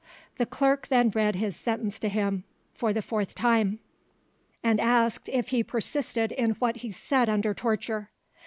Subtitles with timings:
[0.37, 3.77] The clerk then read his sentence to him for the fourth time,
[4.63, 8.09] and asked if he persisted in what he said under torture.